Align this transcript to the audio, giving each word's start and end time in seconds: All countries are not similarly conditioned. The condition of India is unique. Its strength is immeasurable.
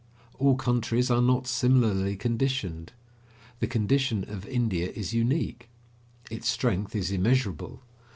All 0.39 0.55
countries 0.55 1.11
are 1.11 1.21
not 1.21 1.45
similarly 1.45 2.15
conditioned. 2.15 2.91
The 3.59 3.67
condition 3.67 4.23
of 4.27 4.47
India 4.47 4.89
is 4.89 5.13
unique. 5.13 5.69
Its 6.31 6.49
strength 6.49 6.95
is 6.95 7.11
immeasurable. 7.11 7.81